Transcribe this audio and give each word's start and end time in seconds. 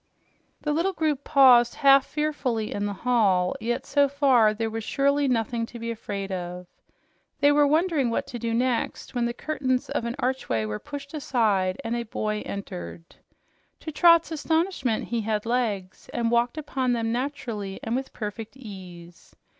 The 0.61 0.73
little 0.73 0.93
group 0.93 1.23
paused 1.23 1.75
half 1.75 2.07
fearfully 2.07 2.73
in 2.73 2.87
the 2.87 2.93
hall, 3.05 3.55
yet 3.61 3.85
so 3.85 4.09
far 4.09 4.51
there 4.51 4.67
was 4.71 4.83
surely 4.83 5.27
nothing 5.27 5.63
to 5.67 5.77
be 5.77 5.91
afraid 5.91 6.31
of. 6.31 6.65
They 7.39 7.51
were 7.51 7.67
wondering 7.67 8.09
what 8.09 8.25
to 8.33 8.39
do 8.39 8.51
next 8.55 9.13
when 9.13 9.25
the 9.25 9.31
curtains 9.35 9.91
of 9.91 10.05
an 10.05 10.15
archway 10.17 10.65
were 10.65 10.79
pushed 10.79 11.13
aside 11.13 11.79
and 11.83 11.95
a 11.95 12.01
boy 12.01 12.41
entered. 12.47 13.15
To 13.81 13.91
Trot's 13.91 14.31
astonishment, 14.31 15.03
he 15.09 15.21
had 15.21 15.45
legs 15.45 16.09
and 16.15 16.31
walked 16.31 16.57
upon 16.57 16.93
them 16.93 17.11
naturally 17.11 17.79
and 17.83 17.95
with 17.95 18.11
perfect 18.11 18.57
ease. 18.57 19.35